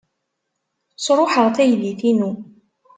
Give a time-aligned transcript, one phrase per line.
[1.03, 2.31] Sṛuḥeɣ taydit-inu.